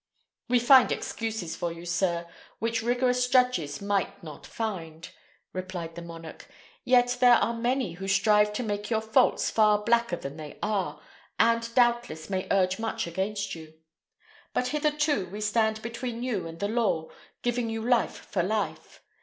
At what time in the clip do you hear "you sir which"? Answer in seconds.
1.71-2.81